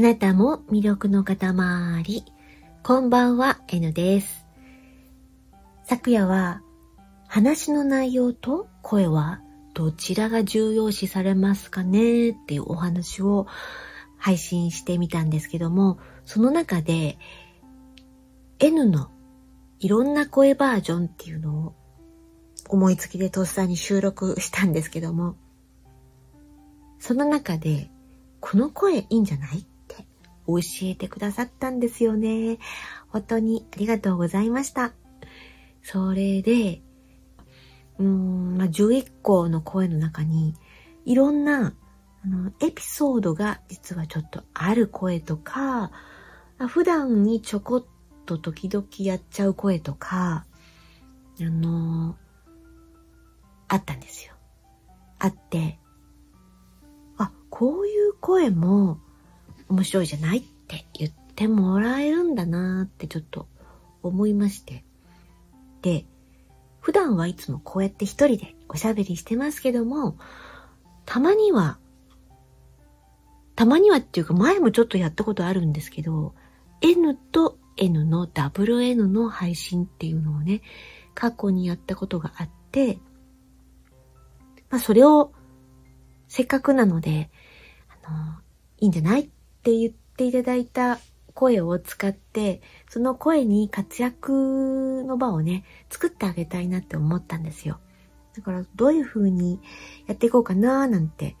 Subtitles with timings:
[0.00, 1.36] あなたも魅力の塊。
[2.82, 4.46] こんばんは、N です。
[5.84, 6.62] 昨夜は、
[7.28, 9.42] 話の内容と声は
[9.74, 13.46] どちらが重要視されますかねっていうお話を
[14.16, 17.18] 配信してみたんですけども、その中で
[18.58, 19.10] N の
[19.80, 21.74] いろんな声バージョンっていうのを
[22.70, 25.36] 思いつきでとっさに収録したんですけども、
[26.98, 27.90] その中で
[28.40, 29.66] この声いいんじゃない？
[30.58, 32.58] 教えてくださったんですよね。
[33.08, 34.92] 本当にありがとうございました。
[35.82, 36.82] それで、
[37.98, 40.54] うーん、まあ、11個の声の中に、
[41.04, 41.74] いろんな、
[42.24, 45.90] あの、エピソードが実はちょっとある声とか、
[46.68, 47.84] 普段にちょこっ
[48.26, 50.44] と時々やっちゃう声とか、
[51.40, 52.16] あの
[53.68, 54.34] あったんですよ。
[55.18, 55.78] あって、
[57.16, 59.00] あ、こういう声も
[59.70, 63.48] 面白いじゃないって言ってもらえるんだなってちょっと
[64.02, 64.84] 思いまして。
[65.82, 66.04] で、
[66.80, 70.18] 普段はいつもこうやって一人でおしゃべりしてますけども、
[71.06, 71.78] たまには、
[73.54, 76.34] たまにはっていうか前もちょっとやったことあるんですけど、
[76.80, 80.62] N と N の WN の配信っていうのをね、
[81.14, 82.98] 過去にやったことがあって、
[84.68, 85.32] まあそれを
[86.28, 87.30] せっかくなので、
[88.04, 88.40] あの、
[88.78, 89.30] いいんじゃない
[89.60, 90.98] って言っていただいた
[91.34, 97.78] 声を使って、その声に活躍の場をね、作ってあげたいなって思ったんですよ。
[98.34, 99.60] だからどういう風に
[100.06, 101.36] やっていこうかななんて、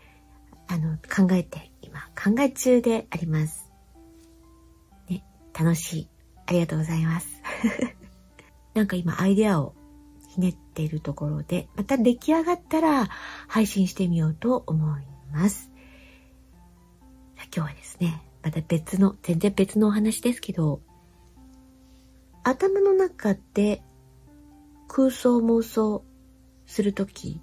[0.68, 3.72] あの、考えて、今考え中であります。
[5.08, 5.24] ね、
[5.58, 6.08] 楽しい。
[6.44, 7.28] ありがとうございます。
[8.74, 9.74] なんか今アイデアを
[10.28, 13.08] ひねっているところで、また出来上がったら
[13.48, 15.69] 配信してみようと思います。
[17.54, 20.80] 今日はですね、また別の、全然別のお話ですけど、
[22.44, 23.82] 頭の中で
[24.88, 26.04] 空想妄想
[26.66, 27.40] するとき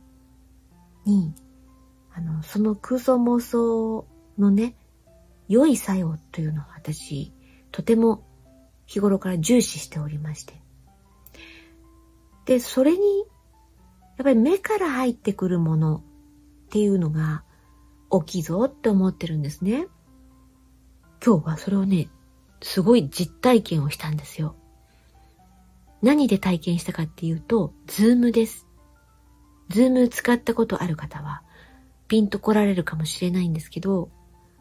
[1.06, 1.34] に、
[2.14, 4.08] あの、その空想妄想
[4.38, 4.76] のね、
[5.50, 7.34] 良い作用というのを私、
[7.72, 8.24] とても
[8.86, 10.54] 日頃から重視しておりまして。
[12.46, 13.00] で、それに、
[14.18, 16.02] やっぱり目から入ってくるものっ
[16.70, 17.44] ていうのが
[18.10, 19.88] 大きいぞって思ってるんですね。
[21.24, 22.10] 今日はそれをね、
[22.62, 24.56] すごい実体験をしたんですよ。
[26.02, 28.68] 何で体験したかっていうと、ズームです。
[29.70, 31.42] ズーム使ったことある方は、
[32.08, 34.10] ピンと来られるかもしれないんですけど、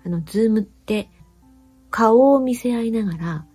[0.04, 1.10] あの、ズームって
[1.90, 3.46] 顔を見せ合いながら、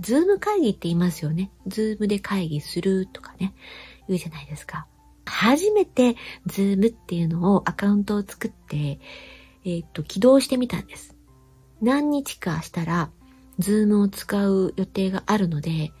[0.00, 1.50] ズーム会議って言いますよね。
[1.66, 3.54] ズームで会議するとかね、
[4.06, 4.86] 言うじゃないですか。
[5.24, 6.16] 初めて
[6.46, 9.00] ズームっていうのをアカウントを作って、
[9.64, 11.17] えっ、と、起動してみたんです。
[11.80, 13.10] 何日かしたら、
[13.58, 15.92] ズームを使う予定があるので、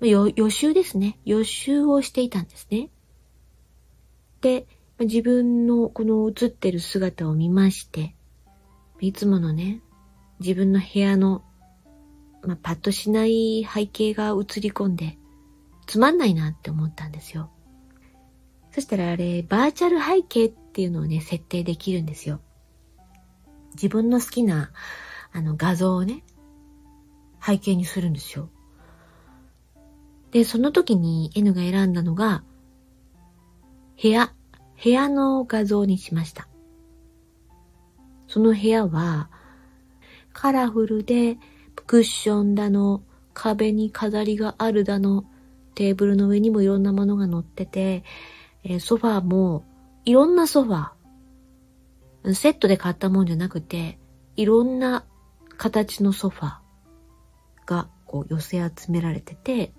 [0.00, 1.18] 予習ですね。
[1.24, 2.90] 予習をしていたんですね。
[4.40, 4.66] で、
[5.00, 8.14] 自分のこの映ってる姿を見まして、
[9.00, 9.80] いつものね、
[10.40, 11.42] 自分の部屋の、
[12.42, 15.18] まあ、パッとしない背景が映り込んで、
[15.86, 17.50] つまんないなって思ったんですよ。
[18.72, 22.40] そしたらあれ、バーチャル背景っていうのをね、設定できるんですよ。
[23.74, 24.70] 自分の好きな
[25.32, 26.24] あの画像をね、
[27.44, 28.50] 背景にするんですよ。
[30.30, 32.44] で、その時に N が選んだのが、
[34.00, 34.32] 部屋、
[34.82, 36.48] 部屋の画像にしました。
[38.26, 39.30] その部屋は、
[40.32, 41.38] カラフルで、
[41.86, 43.02] クッションだの、
[43.32, 45.24] 壁に飾りがあるだの、
[45.74, 48.04] テーブルの上にもいろんなものが乗ってて、
[48.64, 49.64] え、ソファーも、
[50.04, 53.98] いろんなソファー、セットで買ったもんじゃなくて、
[54.36, 55.04] いろんな
[55.58, 56.58] 形のソファ
[57.66, 59.74] がこう寄せ集められてて、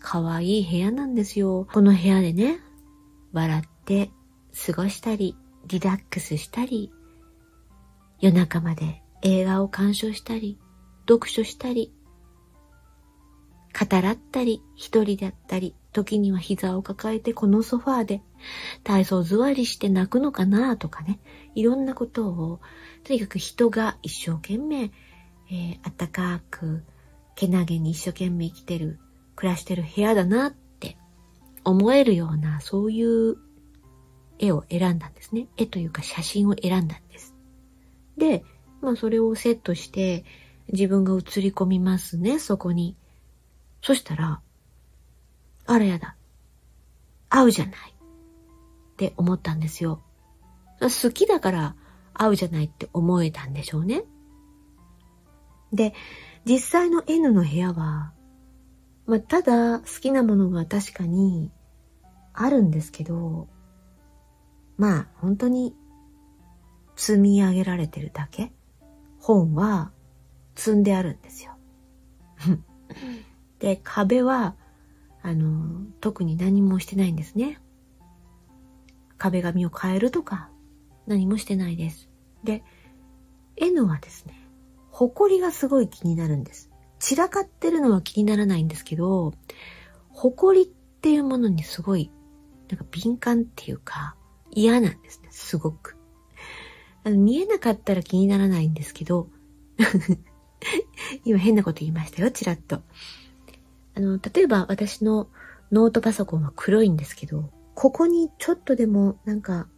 [0.00, 1.66] 可愛い部屋なんですよ。
[1.72, 2.58] この部屋でね、
[3.32, 4.10] 笑って
[4.66, 5.36] 過ごしたり、
[5.66, 6.92] リラックスしたり、
[8.20, 10.58] 夜中まで映画を鑑賞したり、
[11.08, 11.94] 読書したり、
[13.78, 18.22] 語らったり、一人だったり、時には膝を抱えてこのソファーで
[18.84, 21.20] 体操座りして泣くのかなとかね、
[21.54, 22.60] いろんなことを、
[23.04, 24.90] とにかく人が一生懸命
[25.50, 26.84] えー、あったかく、
[27.34, 28.98] けなげに一生懸命生きてる、
[29.34, 30.96] 暮らしてる部屋だなって
[31.64, 33.36] 思えるような、そういう
[34.38, 35.48] 絵を選んだんですね。
[35.56, 37.34] 絵というか写真を選んだんです。
[38.16, 38.44] で、
[38.80, 40.24] まあそれをセットして
[40.72, 42.96] 自分が映り込みますね、そこに。
[43.82, 44.40] そしたら、
[45.66, 46.16] あらやだ。
[47.28, 47.74] 合うじゃない。
[47.74, 50.02] って思ったんですよ。
[50.80, 51.74] 好きだから
[52.14, 54.04] 合うじゃないって思えたんでしょうね。
[55.72, 55.94] で、
[56.44, 58.12] 実際の N の部屋は、
[59.06, 61.50] まあ、ただ好きなものが確かに
[62.32, 63.48] あるんですけど、
[64.76, 65.74] まあ、本当に
[66.96, 68.52] 積み上げられてるだけ？
[69.18, 69.92] 本は
[70.54, 71.56] 積んであるんですよ。
[73.58, 74.56] で、壁は、
[75.22, 77.60] あの、特に何もしてないんですね。
[79.18, 80.50] 壁紙を変えるとか、
[81.06, 82.08] 何もしてないです。
[82.42, 82.64] で、
[83.56, 84.39] N はですね、
[85.08, 86.70] 埃がすごい気になるんです。
[86.98, 89.32] 散らかってるのは気にならないんですけど、
[90.10, 92.10] 埃っていうものにすごい、
[92.68, 94.16] なんか敏感っていうか、
[94.50, 95.96] 嫌なんですね、すごく。
[97.02, 99.28] あの見えなかったら気にならないんですけど、
[101.24, 102.82] 今変なこと言いましたよ、ちらっと。
[103.94, 105.28] あの、例えば私の
[105.72, 109.68] ノートパソコンは黒いんですけど、ここにちょっとでもなんか、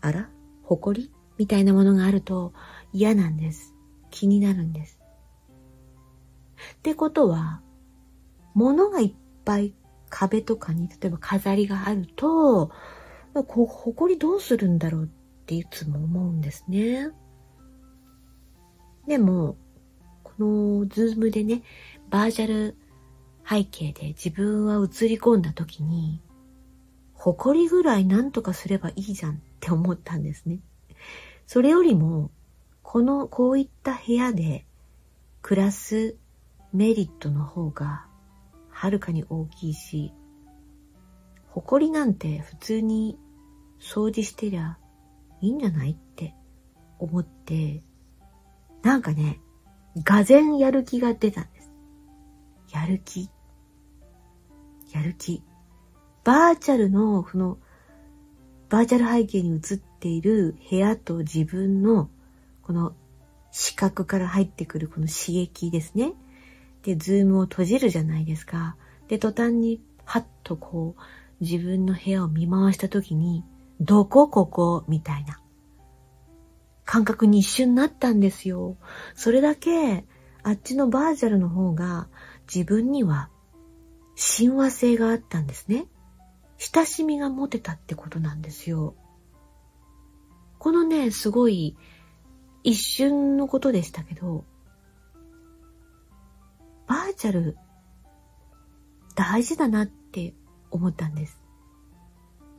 [0.00, 0.30] あら？
[0.64, 2.52] 埃みたいなものがあると
[2.92, 3.73] 嫌なんです。
[4.14, 5.00] 気になるんです。
[6.74, 7.60] ってことは、
[8.54, 9.14] 物がいっ
[9.44, 9.74] ぱい
[10.08, 12.70] 壁とかに、例えば飾りがあると、
[13.34, 15.06] こ埃どうするんだろうっ
[15.46, 17.10] ていつも思うんですね。
[19.08, 19.56] でも、
[20.22, 21.62] このズームでね、
[22.08, 22.76] バーチャル
[23.44, 26.22] 背景で自分は映り込んだ時に、
[27.14, 30.60] 埃ぐらいなんとかすればいいじゃんって思ったんですね。
[31.48, 32.30] それよりも、
[32.84, 34.66] この、こういった部屋で
[35.42, 36.16] 暮らす
[36.72, 38.06] メリットの方が
[38.70, 40.12] はるかに大きいし、
[41.48, 43.18] 埃なんて普通に
[43.80, 44.78] 掃除してりゃ
[45.40, 46.34] いいんじゃないって
[47.00, 47.82] 思って、
[48.82, 49.40] なんかね、
[50.04, 51.72] がぜんやる気が出たんです。
[52.72, 53.30] やる気。
[54.92, 55.42] やる気。
[56.22, 57.58] バーチャルの、その、
[58.68, 62.10] バーチャル背景に映っている部屋と自分の、
[62.66, 62.94] この
[63.52, 66.12] 視覚から入ってくるこの刺激ですね。
[66.82, 68.76] で、ズームを閉じるじゃないですか。
[69.08, 71.00] で、途端に、はっとこう、
[71.40, 73.44] 自分の部屋を見回した時に、
[73.80, 74.84] どこここ？
[74.86, 75.40] みたいな
[76.84, 78.76] 感覚に一瞬なったんですよ。
[79.14, 80.04] それだけ、
[80.42, 82.08] あっちのバーチャルの方が
[82.52, 83.30] 自分には
[84.14, 85.86] 親和性があったんですね。
[86.58, 88.94] 親しみが持てたってことなんですよ。
[90.58, 91.76] このね、すごい
[92.64, 94.44] 一瞬のことでしたけど、
[96.86, 97.56] バーチャル
[99.14, 100.34] 大事だなって
[100.70, 101.38] 思ったんです。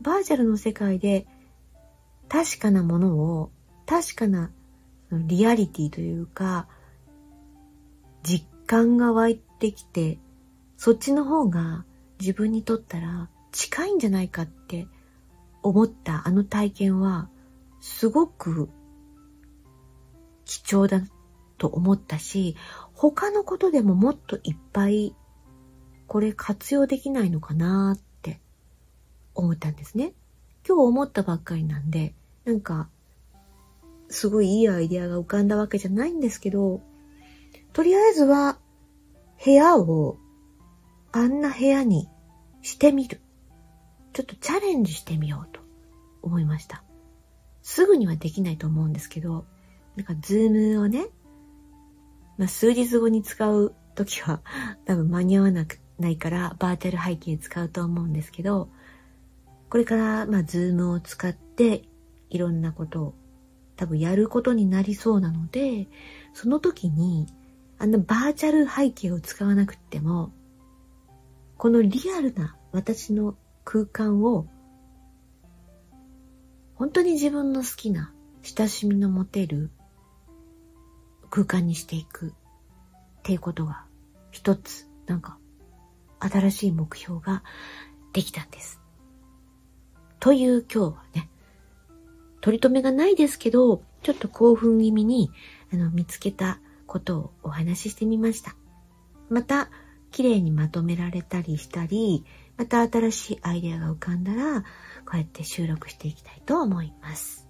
[0.01, 1.25] バーチャルの世界で
[2.29, 3.51] 確かなものを
[3.85, 4.51] 確かな
[5.11, 6.67] リアリティというか
[8.23, 10.19] 実感が湧いてきて
[10.77, 11.85] そっちの方が
[12.19, 14.87] 自分にとったら近いんじゃないかって
[15.61, 17.29] 思ったあの体験は
[17.79, 18.69] すごく
[20.45, 21.01] 貴重だ
[21.57, 22.55] と思ったし
[22.93, 25.15] 他のことでももっといっぱい
[26.07, 28.39] これ活用できないのかなって
[29.33, 30.13] 思ったんですね。
[30.67, 32.89] 今日思ったばっかりなんで、なんか、
[34.09, 36.81] すごいいいアイデアが浮かんだわけじゃないんですけど、
[37.73, 38.57] とりあえずは
[39.43, 40.17] 部屋を
[41.11, 42.09] あんな部屋に
[42.61, 43.21] してみる。
[44.13, 45.59] ちょっとチャレンジしてみようと
[46.21, 46.83] 思いました。
[47.61, 49.45] すぐにはできないと思うんですけど、
[49.95, 51.07] なんかズームをね、
[52.37, 54.41] まあ、数日後に使うときは
[54.85, 58.69] 多分間に合わなくないからバーチャル背景使うと思うんですけど、
[59.69, 61.83] これからまあズームを使って
[62.29, 63.13] いろんなことを
[63.75, 65.87] 多分やることになりそうなので、
[66.33, 67.27] その時に
[67.77, 70.31] あのバーチャル背景を使わなくても、
[71.57, 74.47] このリアルな私の空間を
[76.75, 79.71] 本当に自分の好きな親しみの持てる
[81.35, 82.31] 空間にしていくっ
[83.23, 83.83] ていうことが
[84.31, 85.37] 一つなんか
[86.21, 87.43] 新しい目標が
[88.13, 88.79] できたんです。
[90.21, 91.29] という今日はね、
[92.39, 95.29] 取り留めがないですけど、ちょっと興奮気味に
[95.73, 98.55] あの見つけたことをお話ししてみました。
[99.29, 99.69] また、
[100.11, 102.23] 綺麗にまとめられたりしたり、
[102.55, 104.67] また新しいアイデアが浮かんだら、こ
[105.15, 107.44] うやって収録していきたいと思います。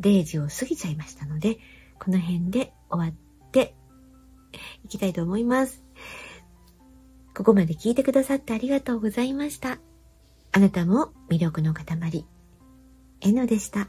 [0.00, 1.58] 0時を過ぎちゃいましたので、
[1.98, 3.74] この辺で終わって
[4.84, 5.82] いきたいと思います。
[7.34, 9.78] ここまで聞いてくださってありがとうございました。
[10.52, 12.26] あなたも魅力の塊、
[13.20, 13.88] えのでした。